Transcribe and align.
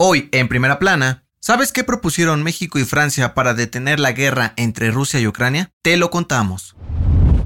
Hoy, 0.00 0.28
en 0.30 0.46
primera 0.46 0.78
plana, 0.78 1.24
¿sabes 1.40 1.72
qué 1.72 1.82
propusieron 1.82 2.44
México 2.44 2.78
y 2.78 2.84
Francia 2.84 3.34
para 3.34 3.52
detener 3.52 3.98
la 3.98 4.12
guerra 4.12 4.54
entre 4.56 4.92
Rusia 4.92 5.18
y 5.18 5.26
Ucrania? 5.26 5.72
Te 5.82 5.96
lo 5.96 6.08
contamos. 6.08 6.76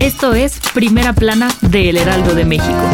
Esto 0.01 0.34
es 0.34 0.61
Primera 0.75 1.15
Plana 1.15 1.48
de 1.62 1.88
El 1.88 1.97
Heraldo 1.97 2.34
de 2.34 2.45
México. 2.45 2.91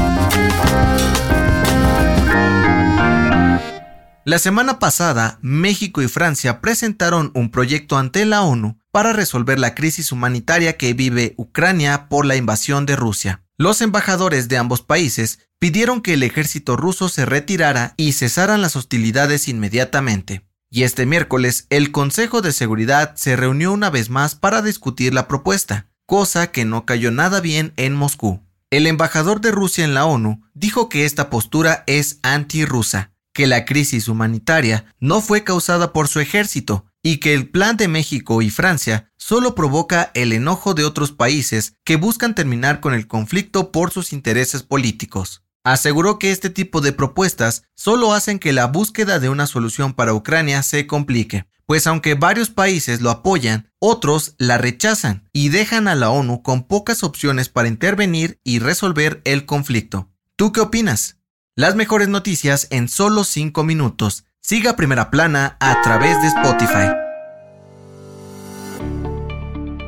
La 4.25 4.39
semana 4.39 4.79
pasada, 4.79 5.41
México 5.43 6.03
y 6.03 6.07
Francia 6.07 6.61
presentaron 6.61 7.33
un 7.35 7.51
proyecto 7.51 7.99
ante 7.99 8.25
la 8.27 8.43
ONU 8.43 8.79
para 8.93 9.13
resolver 9.13 9.59
la 9.59 9.75
crisis 9.75 10.13
humanitaria 10.13 10.77
que 10.77 10.95
vive 10.95 11.35
Ucrania 11.37 12.09
por 12.09 12.27
la 12.27 12.37
invasión 12.37 12.87
de 12.87 12.95
Rusia. 12.95 13.43
Los 13.57 13.81
embajadores 13.81 14.47
de 14.47 14.57
ambos 14.57 14.83
países 14.83 15.41
pidieron 15.59 16.03
que 16.03 16.15
el 16.15 16.23
ejército 16.23 16.77
ruso 16.77 17.09
se 17.09 17.27
retirara 17.27 17.95
y 17.97 18.13
cesaran 18.13 18.63
las 18.63 18.77
hostilidades 18.77 19.49
inmediatamente. 19.49 20.43
Y 20.71 20.83
este 20.83 21.07
miércoles 21.07 21.67
el 21.71 21.93
Consejo 21.93 22.43
de 22.43 22.53
Seguridad 22.53 23.15
se 23.17 23.37
reunió 23.37 23.73
una 23.73 23.91
vez 23.91 24.11
más 24.11 24.35
para 24.35 24.63
discutir 24.63 25.15
la 25.15 25.27
propuesta, 25.27 25.89
cosa 26.07 26.53
que 26.53 26.65
no 26.65 26.85
cayó 26.85 27.11
nada 27.11 27.41
bien 27.41 27.73
en 27.77 27.95
Moscú. 27.95 28.43
El 28.71 28.87
embajador 28.87 29.41
de 29.41 29.51
Rusia 29.51 29.85
en 29.85 29.95
la 29.95 30.05
ONU 30.05 30.43
dijo 30.53 30.89
que 30.89 31.07
esta 31.07 31.31
postura 31.31 31.85
es 31.87 32.19
anti-rusa, 32.23 33.13
que 33.33 33.47
la 33.47 33.65
crisis 33.65 34.09
humanitaria 34.09 34.95
no 35.01 35.23
fue 35.23 35.43
causada 35.43 35.93
por 35.93 36.09
su 36.09 36.21
ejército, 36.21 36.85
y 37.03 37.19
que 37.19 37.33
el 37.33 37.49
plan 37.49 37.77
de 37.77 37.89
México 37.89 38.43
y 38.43 38.51
Francia 38.51 39.11
solo 39.17 39.55
provoca 39.55 40.11
el 40.15 40.33
enojo 40.33 40.75
de 40.75 40.85
otros 40.85 41.13
países 41.13 41.75
que 41.85 41.97
buscan 41.97 42.35
terminar 42.35 42.81
con 42.81 42.93
el 42.93 43.07
conflicto 43.07 43.73
por 43.73 43.91
sus 43.91 44.13
intereses 44.13 44.63
políticos. 44.63 45.45
Aseguró 45.69 46.19
que 46.19 46.31
este 46.31 46.49
tipo 46.49 46.81
de 46.81 46.95
propuestas 46.95 47.65
solo 47.75 48.15
hacen 48.15 48.39
que 48.39 48.55
la 48.55 48.69
búsqueda 48.69 49.19
de 49.19 49.29
una 49.29 49.47
solución 49.47 49.93
para 49.93 50.15
Ucrania 50.15 50.63
se 50.63 50.87
complique, 50.87 51.45
pues 51.67 51.87
aunque 51.87 52.15
varios 52.15 52.49
países 52.49 53.03
lo 53.03 53.11
apoyan, 53.11 53.71
otros 53.79 54.35
la 54.39 54.57
rechazan 54.57 55.29
y 55.31 55.51
dejan 55.51 55.87
a 55.87 55.95
la 55.95 56.09
ONU 56.09 56.43
con 56.43 56.67
pocas 56.67 57.03
opciones 57.03 57.51
para 57.51 57.69
intervenir 57.69 58.41
y 58.45 58.61
resolver 58.61 59.21
el 59.27 59.45
conflicto. 59.45 60.09
¿Tú 60.37 60.53
qué 60.53 60.63
opinas? 60.63 61.19
Las 61.55 61.75
mejores 61.75 62.09
noticias 62.09 62.69
en 62.71 62.89
solo 62.89 63.23
5 63.23 63.63
minutos. 63.63 64.25
Siga 64.41 64.75
Primera 64.75 65.11
Plana 65.11 65.59
a 65.61 65.83
través 65.83 66.19
de 66.23 66.29
Spotify. 66.29 66.95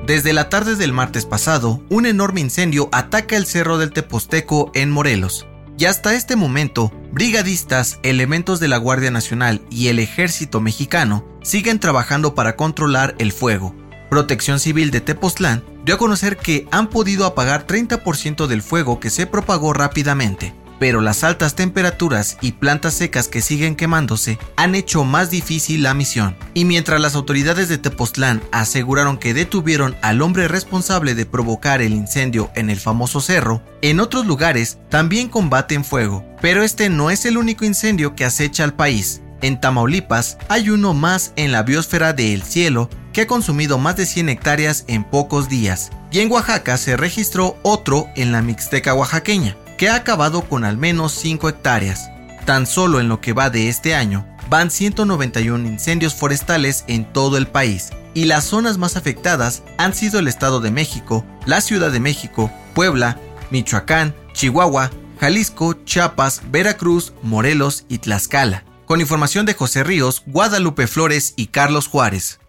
Desde 0.06 0.34
la 0.34 0.50
tarde 0.50 0.76
del 0.76 0.92
martes 0.92 1.24
pasado, 1.24 1.82
un 1.88 2.04
enorme 2.04 2.42
incendio 2.42 2.90
ataca 2.92 3.38
el 3.38 3.46
Cerro 3.46 3.78
del 3.78 3.92
Teposteco 3.92 4.72
en 4.74 4.90
Morelos. 4.90 5.46
Y 5.80 5.86
hasta 5.86 6.12
este 6.12 6.36
momento, 6.36 6.92
brigadistas, 7.10 8.00
elementos 8.02 8.60
de 8.60 8.68
la 8.68 8.76
Guardia 8.76 9.10
Nacional 9.10 9.62
y 9.70 9.88
el 9.88 9.98
Ejército 9.98 10.60
Mexicano 10.60 11.24
siguen 11.42 11.80
trabajando 11.80 12.34
para 12.34 12.54
controlar 12.54 13.14
el 13.18 13.32
fuego. 13.32 13.74
Protección 14.10 14.60
Civil 14.60 14.90
de 14.90 15.00
Tepoztlán 15.00 15.64
dio 15.86 15.94
a 15.94 15.98
conocer 15.98 16.36
que 16.36 16.68
han 16.70 16.90
podido 16.90 17.24
apagar 17.24 17.66
30% 17.66 18.46
del 18.46 18.60
fuego 18.60 19.00
que 19.00 19.08
se 19.08 19.26
propagó 19.26 19.72
rápidamente 19.72 20.52
pero 20.80 21.00
las 21.00 21.22
altas 21.22 21.54
temperaturas 21.54 22.38
y 22.40 22.52
plantas 22.52 22.94
secas 22.94 23.28
que 23.28 23.42
siguen 23.42 23.76
quemándose 23.76 24.38
han 24.56 24.74
hecho 24.74 25.04
más 25.04 25.30
difícil 25.30 25.84
la 25.84 25.94
misión. 25.94 26.36
Y 26.54 26.64
mientras 26.64 27.00
las 27.00 27.14
autoridades 27.14 27.68
de 27.68 27.78
Tepoztlán 27.78 28.42
aseguraron 28.50 29.18
que 29.18 29.34
detuvieron 29.34 29.94
al 30.02 30.22
hombre 30.22 30.48
responsable 30.48 31.14
de 31.14 31.26
provocar 31.26 31.82
el 31.82 31.92
incendio 31.92 32.50
en 32.56 32.70
el 32.70 32.80
famoso 32.80 33.20
cerro, 33.20 33.62
en 33.82 34.00
otros 34.00 34.26
lugares 34.26 34.78
también 34.88 35.28
combaten 35.28 35.84
fuego. 35.84 36.24
Pero 36.40 36.62
este 36.62 36.88
no 36.88 37.10
es 37.10 37.26
el 37.26 37.36
único 37.36 37.64
incendio 37.66 38.16
que 38.16 38.24
acecha 38.24 38.64
al 38.64 38.74
país. 38.74 39.20
En 39.42 39.60
Tamaulipas 39.60 40.38
hay 40.48 40.70
uno 40.70 40.94
más 40.94 41.32
en 41.36 41.52
la 41.52 41.62
biosfera 41.62 42.12
de 42.12 42.34
El 42.34 42.42
Cielo 42.42 42.90
que 43.12 43.22
ha 43.22 43.26
consumido 43.26 43.78
más 43.78 43.96
de 43.96 44.06
100 44.06 44.28
hectáreas 44.28 44.84
en 44.86 45.04
pocos 45.04 45.48
días. 45.48 45.90
Y 46.12 46.20
en 46.20 46.30
Oaxaca 46.30 46.76
se 46.76 46.96
registró 46.96 47.56
otro 47.62 48.06
en 48.16 48.32
la 48.32 48.42
Mixteca 48.42 48.94
oaxaqueña 48.94 49.56
que 49.78 49.88
ha 49.88 49.94
acabado 49.94 50.42
con 50.42 50.64
al 50.64 50.76
menos 50.76 51.12
5 51.12 51.48
hectáreas. 51.48 52.10
Tan 52.44 52.66
solo 52.66 53.00
en 53.00 53.08
lo 53.08 53.20
que 53.20 53.32
va 53.32 53.48
de 53.48 53.68
este 53.68 53.94
año, 53.94 54.26
van 54.50 54.70
191 54.70 55.66
incendios 55.66 56.14
forestales 56.14 56.84
en 56.88 57.10
todo 57.10 57.38
el 57.38 57.46
país, 57.46 57.90
y 58.12 58.24
las 58.24 58.44
zonas 58.44 58.76
más 58.76 58.96
afectadas 58.96 59.62
han 59.78 59.94
sido 59.94 60.18
el 60.18 60.28
Estado 60.28 60.60
de 60.60 60.70
México, 60.70 61.24
la 61.46 61.60
Ciudad 61.60 61.92
de 61.92 62.00
México, 62.00 62.50
Puebla, 62.74 63.16
Michoacán, 63.50 64.14
Chihuahua, 64.34 64.90
Jalisco, 65.20 65.74
Chiapas, 65.84 66.42
Veracruz, 66.50 67.12
Morelos 67.22 67.84
y 67.88 67.98
Tlaxcala. 67.98 68.64
Con 68.90 69.00
información 69.00 69.46
de 69.46 69.54
José 69.54 69.84
Ríos, 69.84 70.24
Guadalupe 70.26 70.88
Flores 70.88 71.34
y 71.36 71.46
Carlos 71.46 71.86
Juárez. 71.86 72.40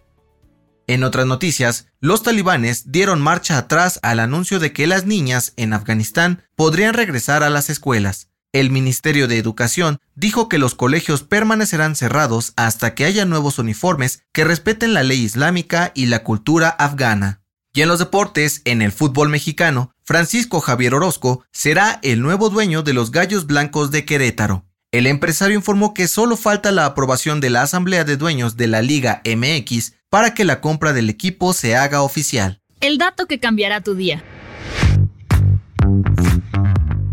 En 0.88 1.04
otras 1.04 1.28
noticias, 1.28 1.86
los 2.00 2.24
talibanes 2.24 2.92
dieron 2.92 3.22
marcha 3.22 3.60
atrás 3.60 4.00
al 4.02 4.20
anuncio 4.20 4.58
de 4.58 4.74
que 4.74 4.88
las 4.88 5.06
niñas 5.06 5.54
en 5.56 5.72
Afganistán 5.72 6.42
podrían 6.56 6.96
regresar 6.96 7.44
a 7.44 7.52
las 7.52 7.70
escuelas. 7.70 8.30
El 8.54 8.72
Ministerio 8.72 9.28
de 9.28 9.38
Educación 9.38 10.00
dijo 10.16 10.50
que 10.50 10.58
los 10.58 10.74
colegios 10.74 11.22
permanecerán 11.22 11.96
cerrados 11.96 12.54
hasta 12.56 12.96
que 12.96 13.06
haya 13.06 13.26
nuevos 13.26 13.60
uniformes 13.60 14.24
que 14.34 14.44
respeten 14.44 14.96
la 14.96 15.04
ley 15.04 15.22
islámica 15.22 15.92
y 15.94 16.08
la 16.08 16.24
cultura 16.24 16.70
afgana. 16.70 17.44
Y 17.72 17.82
en 17.82 17.88
los 17.88 18.00
deportes, 18.00 18.64
en 18.66 18.82
el 18.82 18.92
fútbol 18.92 19.30
mexicano, 19.30 19.94
Francisco 20.04 20.60
Javier 20.60 20.96
Orozco 20.96 21.46
será 21.52 22.00
el 22.02 22.24
nuevo 22.24 22.50
dueño 22.50 22.82
de 22.82 22.94
los 22.94 23.12
Gallos 23.12 23.46
Blancos 23.46 23.92
de 23.92 24.06
Querétaro. 24.06 24.66
El 24.94 25.08
empresario 25.08 25.56
informó 25.56 25.94
que 25.94 26.10
solo 26.10 26.36
falta 26.36 26.70
la 26.74 26.86
aprobación 26.86 27.40
de 27.40 27.50
la 27.50 27.62
Asamblea 27.62 28.04
de 28.04 28.18
Dueños 28.18 28.58
de 28.58 28.68
la 28.68 28.82
Liga 28.82 29.22
MX 29.24 29.94
para 30.10 30.34
que 30.34 30.44
la 30.44 30.60
compra 30.60 30.92
del 30.92 31.10
equipo 31.10 31.54
se 31.54 31.78
haga 31.78 32.02
oficial. 32.02 32.60
El 32.82 32.98
dato 32.98 33.26
que 33.26 33.40
cambiará 33.40 33.80
tu 33.80 33.96
día. 33.96 34.22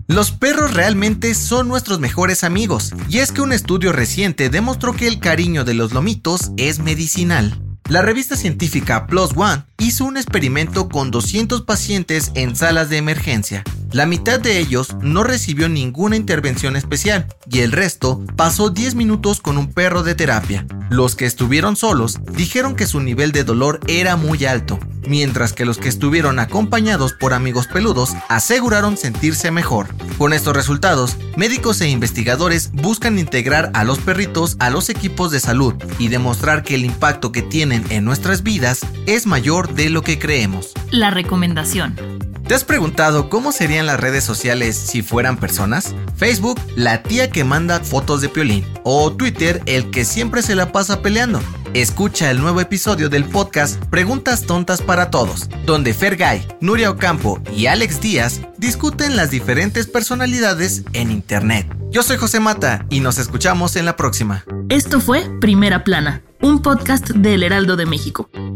Los 0.08 0.32
perros 0.32 0.74
realmente 0.74 1.32
son 1.34 1.68
nuestros 1.68 2.00
mejores 2.00 2.42
amigos, 2.42 2.94
y 3.08 3.18
es 3.18 3.30
que 3.30 3.42
un 3.42 3.52
estudio 3.52 3.92
reciente 3.92 4.50
demostró 4.50 4.94
que 4.94 5.06
el 5.06 5.20
cariño 5.20 5.64
de 5.64 5.74
los 5.74 5.92
lomitos 5.92 6.50
es 6.56 6.80
medicinal. 6.80 7.62
La 7.88 8.02
revista 8.02 8.34
científica 8.34 9.06
Plus 9.06 9.30
One 9.36 9.62
hizo 9.78 10.04
un 10.04 10.16
experimento 10.16 10.88
con 10.88 11.12
200 11.12 11.62
pacientes 11.62 12.32
en 12.34 12.56
salas 12.56 12.90
de 12.90 12.96
emergencia. 12.96 13.62
La 13.90 14.04
mitad 14.04 14.38
de 14.38 14.58
ellos 14.58 14.96
no 15.00 15.24
recibió 15.24 15.68
ninguna 15.68 16.16
intervención 16.16 16.76
especial 16.76 17.26
y 17.50 17.60
el 17.60 17.72
resto 17.72 18.22
pasó 18.36 18.68
10 18.68 18.94
minutos 18.94 19.40
con 19.40 19.56
un 19.56 19.72
perro 19.72 20.02
de 20.02 20.14
terapia. 20.14 20.66
Los 20.90 21.16
que 21.16 21.24
estuvieron 21.24 21.74
solos 21.74 22.18
dijeron 22.32 22.76
que 22.76 22.86
su 22.86 23.00
nivel 23.00 23.32
de 23.32 23.44
dolor 23.44 23.80
era 23.86 24.16
muy 24.16 24.44
alto, 24.44 24.78
mientras 25.06 25.54
que 25.54 25.64
los 25.64 25.78
que 25.78 25.88
estuvieron 25.88 26.38
acompañados 26.38 27.14
por 27.14 27.32
amigos 27.32 27.66
peludos 27.66 28.12
aseguraron 28.28 28.98
sentirse 28.98 29.50
mejor. 29.50 29.86
Con 30.18 30.34
estos 30.34 30.54
resultados, 30.54 31.16
médicos 31.36 31.80
e 31.80 31.88
investigadores 31.88 32.70
buscan 32.72 33.18
integrar 33.18 33.70
a 33.72 33.84
los 33.84 33.98
perritos 33.98 34.56
a 34.58 34.68
los 34.68 34.90
equipos 34.90 35.30
de 35.30 35.40
salud 35.40 35.74
y 35.98 36.08
demostrar 36.08 36.62
que 36.62 36.74
el 36.74 36.84
impacto 36.84 37.32
que 37.32 37.42
tienen 37.42 37.84
en 37.88 38.04
nuestras 38.04 38.42
vidas 38.42 38.80
es 39.06 39.26
mayor 39.26 39.72
de 39.74 39.88
lo 39.88 40.02
que 40.02 40.18
creemos. 40.18 40.72
La 40.90 41.10
recomendación. 41.10 42.07
¿Te 42.48 42.54
has 42.54 42.64
preguntado 42.64 43.28
cómo 43.28 43.52
serían 43.52 43.84
las 43.84 44.00
redes 44.00 44.24
sociales 44.24 44.74
si 44.74 45.02
fueran 45.02 45.36
personas? 45.36 45.94
Facebook, 46.16 46.58
la 46.76 47.02
tía 47.02 47.28
que 47.28 47.44
manda 47.44 47.80
fotos 47.80 48.22
de 48.22 48.30
piolín. 48.30 48.64
O 48.84 49.12
Twitter, 49.12 49.60
el 49.66 49.90
que 49.90 50.06
siempre 50.06 50.40
se 50.40 50.54
la 50.54 50.72
pasa 50.72 51.02
peleando. 51.02 51.42
Escucha 51.74 52.30
el 52.30 52.40
nuevo 52.40 52.62
episodio 52.62 53.10
del 53.10 53.26
podcast 53.26 53.84
Preguntas 53.90 54.44
Tontas 54.44 54.80
para 54.80 55.10
Todos, 55.10 55.50
donde 55.66 55.92
Fergay, 55.92 56.48
Nuria 56.62 56.90
Ocampo 56.90 57.38
y 57.54 57.66
Alex 57.66 58.00
Díaz 58.00 58.40
discuten 58.56 59.14
las 59.14 59.30
diferentes 59.30 59.86
personalidades 59.86 60.84
en 60.94 61.10
Internet. 61.10 61.70
Yo 61.90 62.02
soy 62.02 62.16
José 62.16 62.40
Mata 62.40 62.86
y 62.88 63.00
nos 63.00 63.18
escuchamos 63.18 63.76
en 63.76 63.84
la 63.84 63.94
próxima. 63.94 64.46
Esto 64.70 65.02
fue 65.02 65.28
Primera 65.38 65.84
Plana 65.84 66.22
un 66.40 66.62
podcast 66.62 67.10
del 67.10 67.42
Heraldo 67.42 67.76
de 67.76 67.86
México. 67.86 68.30